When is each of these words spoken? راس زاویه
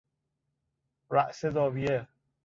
راس 1.15 1.39
زاویه 1.53 1.97